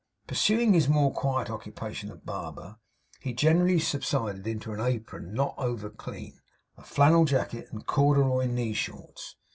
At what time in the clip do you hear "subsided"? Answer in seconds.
3.77-4.47